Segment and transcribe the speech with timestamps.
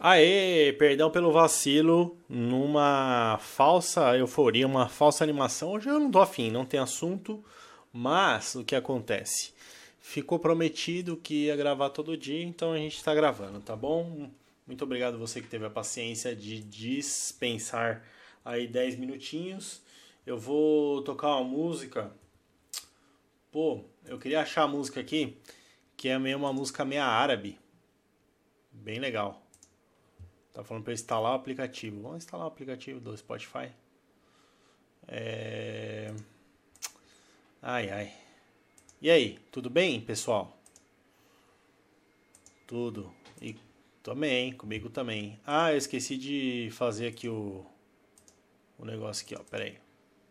[0.00, 5.72] Aê, perdão pelo vacilo, numa falsa euforia, uma falsa animação.
[5.72, 7.44] Hoje eu não tô afim, não tem assunto,
[7.92, 9.52] mas o que acontece?
[9.98, 14.30] Ficou prometido que ia gravar todo dia, então a gente tá gravando, tá bom?
[14.64, 18.04] Muito obrigado você que teve a paciência de dispensar
[18.44, 19.82] aí 10 minutinhos.
[20.24, 22.12] Eu vou tocar uma música.
[23.50, 25.36] Pô, eu queria achar a música aqui,
[25.96, 27.58] que é meio uma música meio árabe.
[28.70, 29.47] Bem legal.
[30.52, 32.02] Tá falando para instalar o aplicativo.
[32.02, 33.70] Vamos instalar o aplicativo do Spotify.
[35.06, 36.12] É...
[37.62, 38.12] Ai, ai.
[39.00, 40.56] E aí, tudo bem, pessoal?
[42.66, 43.12] Tudo.
[43.40, 43.56] E
[44.02, 45.38] também, comigo também.
[45.46, 47.64] Ah, eu esqueci de fazer aqui o
[48.78, 49.42] o negócio aqui, ó.
[49.50, 49.76] Pera aí.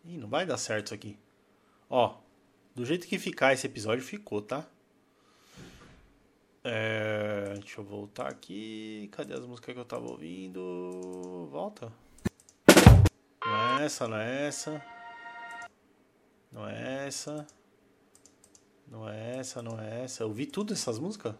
[0.06, 1.18] Ih, não vai dar certo isso aqui.
[1.90, 2.18] Ó,
[2.74, 4.66] do jeito que ficar esse episódio ficou, tá?
[6.64, 7.07] É,
[7.54, 9.10] deixa eu voltar aqui.
[9.12, 11.48] Cadê as músicas que eu tava ouvindo?
[11.52, 11.92] Volta.
[13.46, 14.86] Não é essa, não é essa.
[16.52, 17.48] Não é essa.
[18.88, 20.24] Não é essa, não é essa.
[20.24, 21.36] Eu ouvi tudo essas músicas?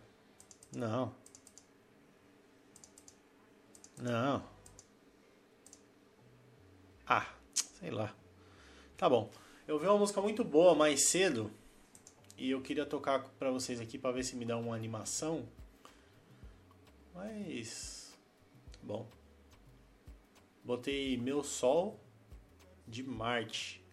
[0.76, 1.14] Não.
[4.00, 4.44] Não.
[7.08, 8.14] Ah, sei lá.
[8.98, 9.30] Tá bom.
[9.68, 11.52] Eu vi uma música muito boa mais cedo.
[12.38, 15.48] E eu queria tocar para vocês aqui para ver se me dá uma animação.
[17.18, 18.16] Mas
[18.84, 19.08] bom.
[20.64, 22.00] Botei meu sol
[22.88, 23.84] de Marte.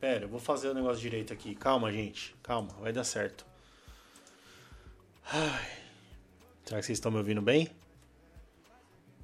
[0.00, 1.54] Pera, eu vou fazer o negócio direito aqui.
[1.54, 2.34] Calma, gente.
[2.42, 3.44] Calma, vai dar certo.
[5.26, 5.68] Ai.
[6.64, 7.68] Será que vocês estão me ouvindo bem?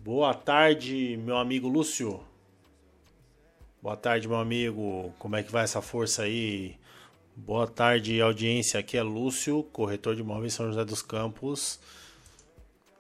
[0.01, 2.23] Boa tarde, meu amigo Lúcio.
[3.81, 5.15] Boa tarde, meu amigo.
[5.19, 6.77] Como é que vai essa força aí?
[7.35, 8.79] Boa tarde, audiência.
[8.79, 11.81] Aqui é Lúcio, corretor de imóveis São José dos Campos.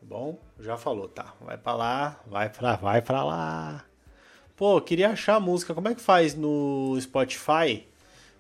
[0.08, 1.34] Bom, já falou, tá?
[1.40, 3.84] Vai para lá, vai para, vai para lá.
[4.56, 5.74] Pô, queria achar a música.
[5.74, 7.84] Como é que faz no Spotify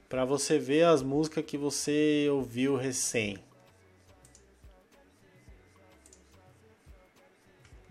[0.08, 3.38] para você ver as músicas que você ouviu recém?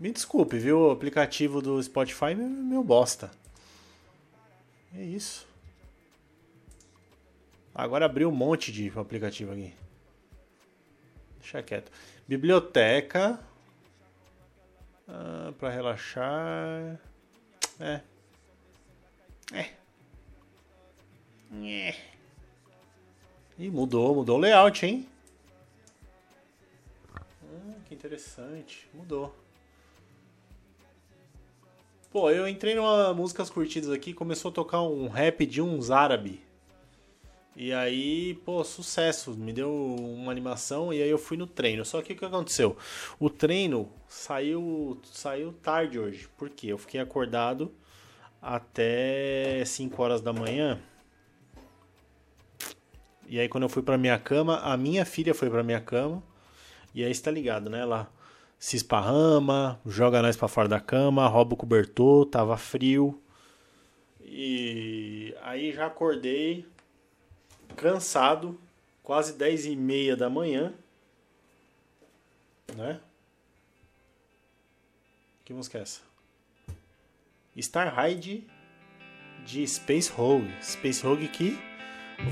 [0.00, 0.88] Me desculpe, viu?
[0.88, 3.30] O aplicativo do Spotify é meu bosta.
[4.94, 5.46] É isso.
[7.74, 9.74] Agora abriu um monte de aplicativo aqui.
[11.40, 11.92] Deixa quieto.
[12.26, 13.38] Biblioteca.
[15.08, 17.00] Ah, para relaxar.
[17.78, 18.00] É.
[19.52, 19.70] É.
[21.62, 21.94] É.
[23.58, 25.08] Ih, mudou, mudou o layout, hein?
[27.14, 28.88] Ah, que interessante.
[28.92, 29.34] Mudou.
[32.10, 36.42] Pô, eu entrei numa músicas curtidas aqui, começou a tocar um rap de uns árabe.
[37.58, 41.86] E aí, pô, sucesso, me deu uma animação e aí eu fui no treino.
[41.86, 42.76] Só que o que aconteceu?
[43.18, 46.28] O treino saiu saiu tarde hoje.
[46.36, 46.66] Por quê?
[46.66, 47.72] Eu fiquei acordado
[48.42, 50.78] até 5 horas da manhã.
[53.26, 56.22] E aí quando eu fui para minha cama, a minha filha foi para minha cama.
[56.94, 57.80] E aí está ligado, né?
[57.80, 58.12] Ela
[58.58, 63.18] se esparrama, joga nós para fora da cama, rouba o cobertor, tava frio.
[64.20, 66.66] E aí já acordei
[67.74, 68.60] cansado,
[69.02, 70.74] quase 10 e meia da manhã,
[72.74, 73.00] né?
[75.44, 76.00] Que música é essa?
[77.60, 78.46] Star Ride
[79.44, 80.52] de Space Rogue.
[80.60, 81.58] Space Rogue que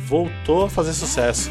[0.09, 1.49] voltou a fazer sucesso.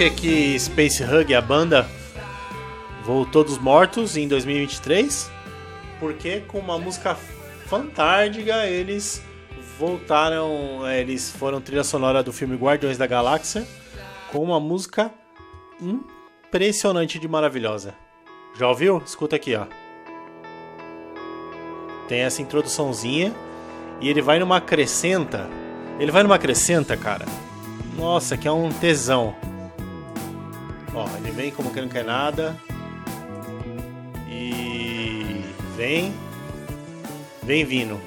[0.00, 1.86] Que que Space Hug, a banda,
[3.04, 5.30] voltou dos mortos em 2023?
[5.98, 7.14] Porque com uma música
[7.66, 9.22] fantástica eles
[9.78, 13.66] voltaram, é, eles foram trilha sonora do filme Guardiões da Galáxia
[14.32, 15.12] com uma música
[15.78, 17.94] impressionante de maravilhosa.
[18.58, 19.02] Já ouviu?
[19.04, 19.66] Escuta aqui, ó.
[22.08, 23.34] Tem essa introduçãozinha
[24.00, 25.46] e ele vai numa crescenta.
[25.98, 27.26] Ele vai numa crescenta, cara.
[27.98, 29.36] Nossa, que é um tesão.
[30.94, 32.56] Ó, ele vem como que não quer nada.
[34.28, 35.44] E
[35.76, 36.14] vem.
[37.42, 38.00] Vem vindo.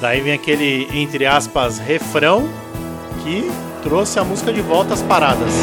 [0.00, 2.46] Daí vem aquele, entre aspas, refrão,
[3.22, 3.50] que
[3.82, 5.54] trouxe a música de volta às paradas.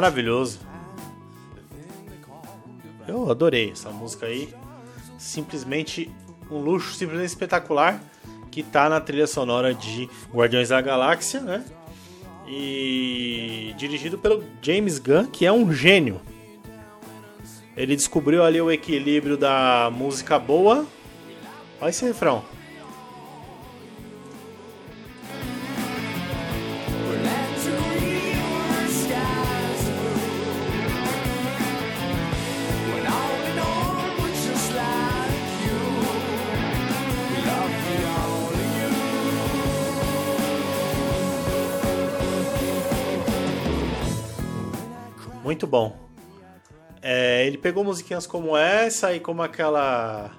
[0.00, 0.60] Maravilhoso.
[3.06, 4.48] Eu adorei essa música aí.
[5.18, 6.10] Simplesmente
[6.50, 8.02] um luxo, simplesmente espetacular.
[8.50, 11.62] Que tá na trilha sonora de Guardiões da Galáxia, né?
[12.48, 16.18] E dirigido pelo James Gunn, que é um gênio.
[17.76, 20.86] Ele descobriu ali o equilíbrio da música boa.
[21.78, 22.42] Olha esse refrão.
[45.60, 45.94] Muito bom.
[47.02, 50.30] É, ele pegou musiquinhas como essa e como aquela.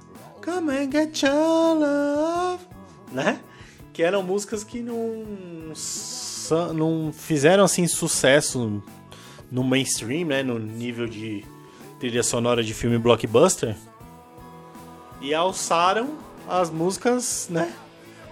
[0.43, 2.65] Come and get your love,
[3.11, 3.39] né?
[3.93, 5.23] Que eram músicas que não,
[6.73, 8.81] não fizeram assim sucesso
[9.51, 10.41] no mainstream, né?
[10.41, 11.45] No nível de
[11.99, 13.77] trilha sonora de filme blockbuster.
[15.21, 16.17] E alçaram
[16.49, 17.71] as músicas, né?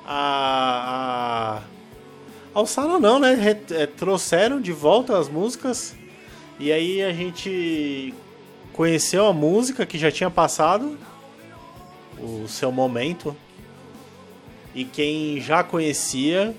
[0.07, 2.59] A, a...
[2.59, 3.35] alçaram não, né?
[3.35, 5.98] Re, é, trouxeram de volta as músicas
[6.59, 8.13] e aí a gente
[8.73, 10.97] conheceu a música que já tinha passado
[12.19, 13.35] o seu momento.
[14.75, 16.53] E quem já conhecia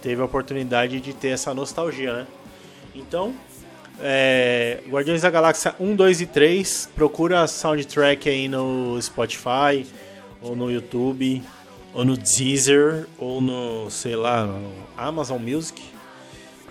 [0.00, 2.26] teve a oportunidade de ter essa nostalgia, né?
[2.94, 3.34] Então,
[4.00, 9.86] é, Guardiões da Galáxia 1, 2 e 3, procura a soundtrack aí no Spotify,
[10.40, 11.42] ou no YouTube,
[11.92, 15.91] ou no Deezer, ou no, sei lá, no Amazon Music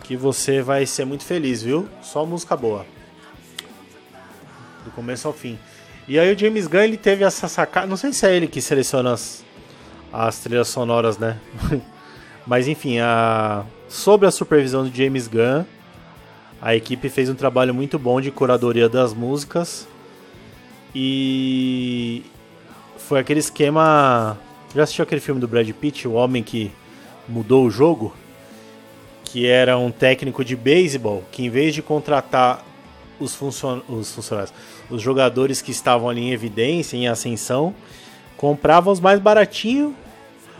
[0.03, 1.87] que você vai ser muito feliz, viu?
[2.01, 2.85] Só música boa.
[4.83, 5.57] Do começo ao fim.
[6.07, 8.61] E aí o James Gunn ele teve essa sacada, não sei se é ele que
[8.61, 9.45] seleciona as,
[10.11, 11.37] as trilhas sonoras, né?
[12.45, 13.63] Mas enfim, a
[14.25, 15.63] a supervisão do James Gunn,
[16.61, 19.87] a equipe fez um trabalho muito bom de curadoria das músicas.
[20.93, 22.23] E
[22.97, 24.37] foi aquele esquema.
[24.75, 26.71] Já assistiu aquele filme do Brad Pitt, O Homem que
[27.27, 28.13] Mudou o Jogo?
[29.31, 32.65] Que era um técnico de beisebol que em vez de contratar
[33.17, 34.53] os, funcion os funcionários,
[34.89, 37.73] os jogadores que estavam ali em evidência, em ascensão,
[38.35, 39.93] comprava os mais baratinhos,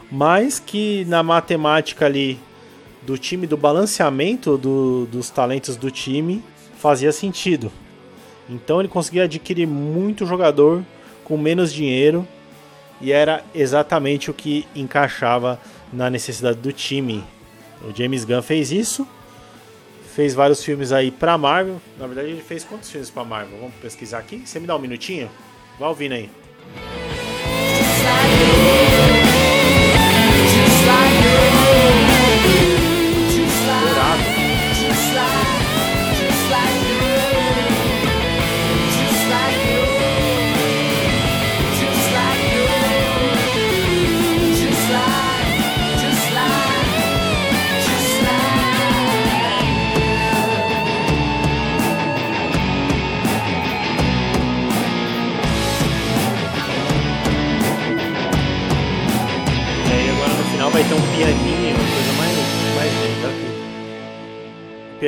[0.10, 2.40] mas que na matemática ali
[3.02, 6.42] do time, do balanceamento do, dos talentos do time,
[6.78, 7.70] fazia sentido.
[8.50, 10.82] Então ele conseguia adquirir muito jogador
[11.26, 12.26] com menos dinheiro
[13.02, 15.60] e era exatamente o que encaixava
[15.92, 17.22] na necessidade do time.
[17.84, 19.08] O James Gunn fez isso.
[20.16, 21.82] Fez vários filmes aí pra Marvel.
[21.98, 23.58] Na verdade, ele fez quantos filmes pra Marvel?
[23.60, 24.44] Vamos pesquisar aqui.
[24.46, 25.30] Você me dá um minutinho?
[25.80, 26.30] Vai ouvindo aí.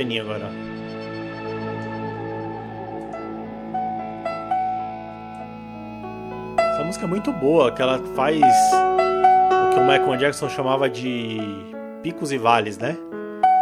[0.03, 0.49] Pianinho agora.
[6.59, 11.39] Essa música é muito boa, que ela faz o que o Michael Jackson chamava de
[12.01, 12.97] picos e vales, né?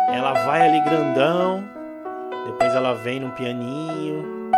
[0.10, 1.64] Ela vai ali grandão,
[2.48, 4.52] depois ela vem num pianinho.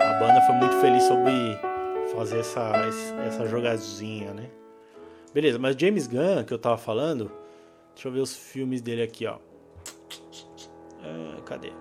[0.00, 1.32] A banda foi muito feliz sobre
[2.12, 2.72] fazer essa,
[3.24, 4.50] essa jogadinha, né?
[5.32, 7.30] Beleza, mas James Gunn, que eu tava falando,
[7.94, 9.38] deixa eu ver os filmes dele aqui, ó.
[11.02, 11.72] Ah, cadê?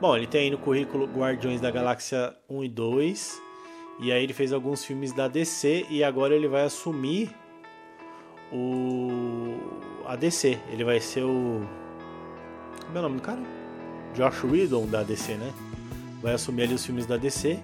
[0.00, 3.42] Bom, ele tem aí no currículo Guardiões da Galáxia 1 e 2.
[4.00, 7.30] E aí ele fez alguns filmes da DC e agora ele vai assumir
[8.52, 9.56] o
[10.04, 10.58] a DC.
[10.70, 11.66] Ele vai ser o
[12.86, 13.40] como é o nome do cara?
[14.14, 15.52] Josh Whedon da DC, né?
[16.20, 17.60] Vai assumir ali os filmes da DC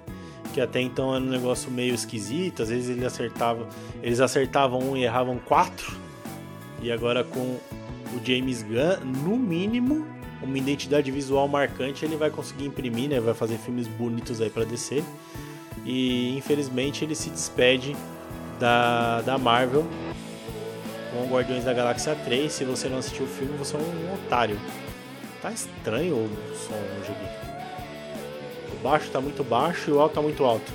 [0.50, 3.68] que até então era um negócio meio esquisito, às vezes ele acertava,
[4.02, 5.96] eles acertavam um e erravam quatro.
[6.82, 7.58] E agora com
[8.14, 10.06] o James Gunn, no mínimo,
[10.42, 13.20] uma identidade visual marcante, ele vai conseguir imprimir, né?
[13.20, 15.04] Vai fazer filmes bonitos aí para DC.
[15.84, 17.96] E infelizmente ele se despede
[18.58, 19.86] da, da Marvel
[21.10, 22.50] com Guardiões da Galáxia 3.
[22.52, 24.58] Se você não assistiu o filme, você é um otário.
[25.42, 28.76] Tá estranho o som hoje aqui.
[28.76, 30.72] O baixo tá muito baixo e o alto tá muito alto.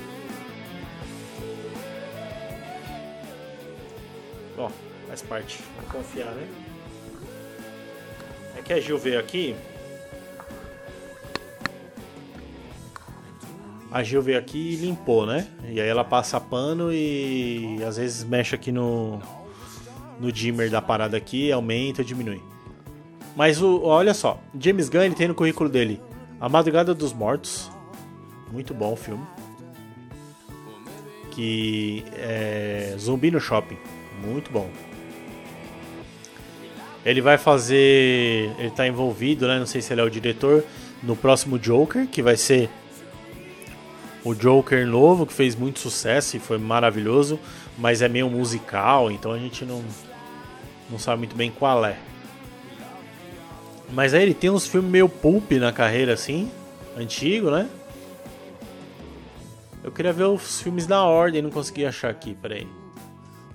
[4.58, 4.70] Ó,
[5.08, 5.60] faz parte.
[5.76, 6.65] Vamos confiar, né?
[8.66, 9.56] Que a Gil veio aqui.
[13.92, 15.48] A Gil veio aqui e limpou, né?
[15.70, 19.22] E aí ela passa pano e às vezes mexe aqui no,
[20.20, 22.42] no dimmer da parada aqui, aumenta ou diminui.
[23.36, 26.02] Mas o, olha só, James Gunn ele tem no currículo dele
[26.40, 27.70] A Madrugada dos Mortos,
[28.52, 29.26] muito bom o filme.
[31.32, 33.78] Que é Zumbi no Shopping,
[34.26, 34.70] muito bom.
[37.06, 39.60] Ele vai fazer, ele tá envolvido, né?
[39.60, 40.64] Não sei se ele é o diretor
[41.04, 42.70] no próximo Joker, que vai ser
[44.24, 47.40] o Joker novo, que fez muito sucesso e foi maravilhoso,
[47.78, 49.84] mas é meio musical, então a gente não,
[50.90, 51.96] não sabe muito bem qual é.
[53.94, 56.52] Mas aí ele tem uns filmes meio pulp na carreira, assim,
[56.98, 57.70] antigo, né?
[59.84, 62.68] Eu queria ver os filmes na ordem, não consegui achar aqui, peraí.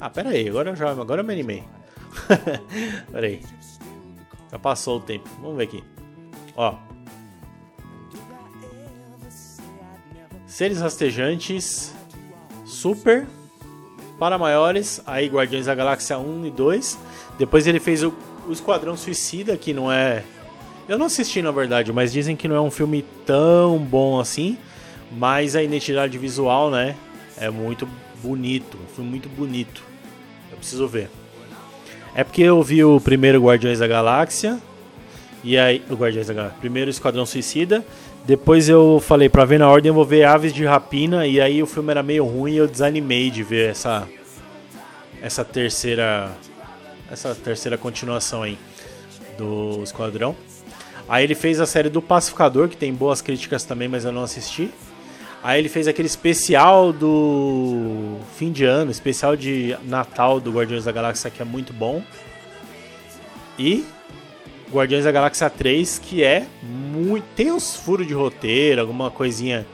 [0.00, 1.64] Ah, peraí, agora eu já, agora eu me animei.
[3.10, 3.40] peraí.
[4.50, 5.84] Já passou o tempo, vamos ver aqui.
[6.56, 6.74] Ó.
[10.46, 11.94] Seres rastejantes,
[12.64, 13.26] super,
[14.18, 16.98] para maiores, aí Guardiões da Galáxia 1 e 2.
[17.38, 18.12] Depois ele fez o
[18.50, 20.24] o Esquadrão Suicida, que não é.
[20.88, 24.58] Eu não assisti na verdade, mas dizem que não é um filme tão bom assim.
[25.12, 26.96] Mas a identidade visual, né?
[27.36, 27.88] É muito
[28.22, 28.76] bonito.
[28.76, 29.82] Um filme muito bonito.
[30.50, 31.08] Eu preciso ver.
[32.14, 34.58] É porque eu vi o primeiro Guardiões da Galáxia.
[35.42, 35.82] E aí.
[35.88, 36.58] O Guardiões da Galáxia.
[36.60, 37.84] Primeiro Esquadrão Suicida.
[38.24, 41.26] Depois eu falei, pra ver na ordem eu vou ver Aves de Rapina.
[41.26, 44.06] E aí o filme era meio ruim e eu desanimei de ver essa.
[45.22, 46.30] Essa terceira
[47.10, 48.56] essa terceira continuação aí
[49.36, 50.36] do Esquadrão.
[51.08, 54.22] Aí ele fez a série do Pacificador, que tem boas críticas também, mas eu não
[54.22, 54.70] assisti.
[55.42, 60.92] Aí ele fez aquele especial do fim de ano, especial de Natal do Guardiões da
[60.92, 62.02] Galáxia, que é muito bom.
[63.58, 63.86] E
[64.70, 67.24] Guardiões da Galáxia 3, que é muito.
[67.34, 69.66] Tem uns furos de roteiro, alguma coisinha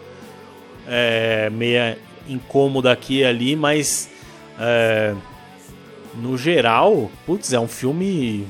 [0.87, 4.09] é, meia incômoda aqui e ali, mas.
[4.59, 5.15] É,
[6.15, 8.47] no geral, putz, é um filme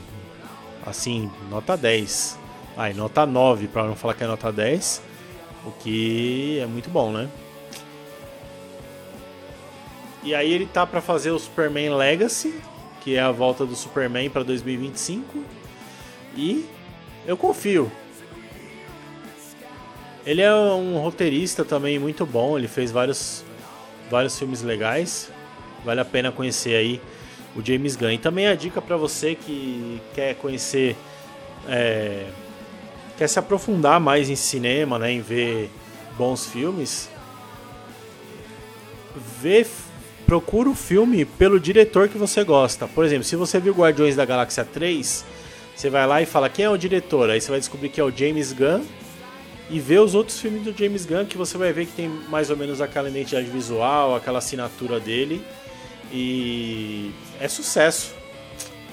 [0.87, 2.39] assim, nota 10.
[2.77, 5.03] Ai, nota 9, para não falar que é nota 10.
[5.67, 7.29] O que é muito bom, né?
[10.23, 12.55] E aí ele tá para fazer o Superman Legacy,
[13.03, 15.45] que é a volta do Superman para 2025.
[16.37, 16.67] E
[17.27, 17.91] eu confio.
[20.25, 23.45] Ele é um roteirista também muito bom, ele fez vários
[24.11, 25.31] vários filmes legais.
[25.85, 27.01] Vale a pena conhecer aí
[27.55, 28.13] o James Gunn.
[28.13, 30.97] E também a dica para você que quer conhecer,
[31.69, 32.27] é,
[33.17, 35.71] quer se aprofundar mais em cinema, né, em ver
[36.17, 37.09] bons filmes,
[39.41, 39.67] vê,
[40.27, 42.87] procura o filme pelo diretor que você gosta.
[42.87, 45.25] Por exemplo, se você viu Guardiões da Galáxia 3,
[45.75, 48.05] você vai lá e fala quem é o diretor, aí você vai descobrir que é
[48.05, 48.85] o James Gunn
[49.69, 52.51] e ver os outros filmes do James Gunn que você vai ver que tem mais
[52.51, 55.45] ou menos aquela identidade visual, aquela assinatura dele.
[56.13, 58.15] E é sucesso,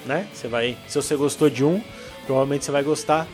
[0.04, 0.26] né?
[0.32, 1.80] Você vai, se você gostou de um,
[2.26, 3.28] provavelmente você vai gostar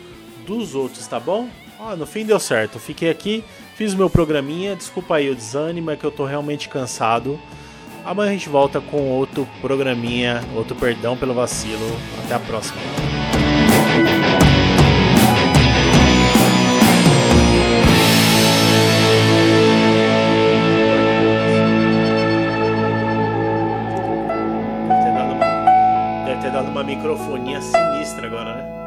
[0.58, 1.48] dos outros, tá bom?
[1.78, 2.78] Ó, no fim deu certo.
[2.78, 3.44] Fiquei aqui,
[3.76, 4.76] fiz o meu programinha.
[4.76, 7.40] Desculpa aí o desânimo, é que eu tô realmente cansado.
[8.04, 11.86] Amanhã a gente volta com outro programinha, outro perdão pelo vacilo.
[12.24, 12.80] Até a próxima.
[26.80, 28.79] uma microfonia sinistra agora, né?